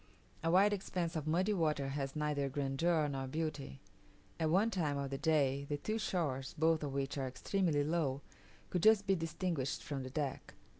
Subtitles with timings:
[0.43, 3.81] A wide expanse of muddy water has neither grandeur nor beauty.
[4.39, 8.23] At one time of the day, the two shores, both of which are extremely low,
[8.71, 10.55] could just be distinguished from the deck.